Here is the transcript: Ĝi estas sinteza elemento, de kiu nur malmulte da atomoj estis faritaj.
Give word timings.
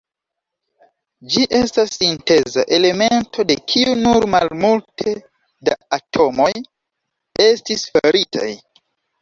Ĝi 1.33 1.43
estas 1.57 1.91
sinteza 1.97 2.63
elemento, 2.79 3.45
de 3.51 3.57
kiu 3.73 3.93
nur 4.01 4.25
malmulte 4.37 5.15
da 5.69 5.77
atomoj 5.99 6.51
estis 7.51 7.87
faritaj. 7.93 8.51